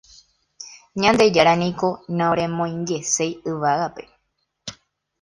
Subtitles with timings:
[1.01, 4.03] Ñandejára niko naoremoingeséi yvágape.